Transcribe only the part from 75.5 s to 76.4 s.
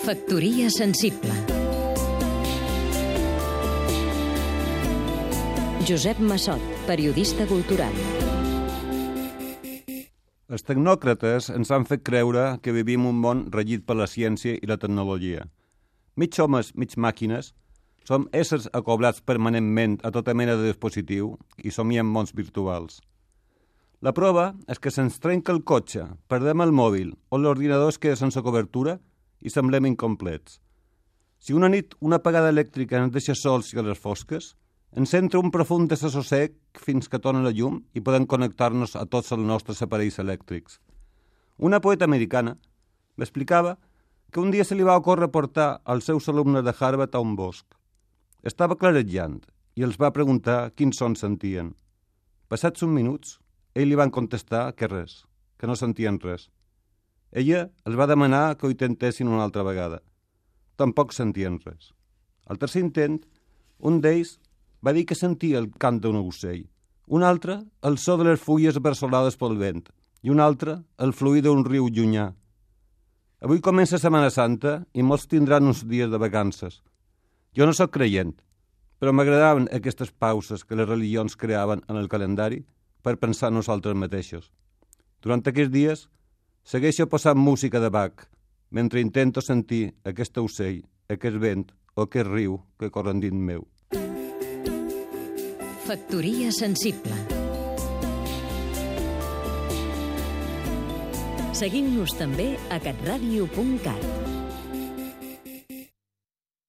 uns dies de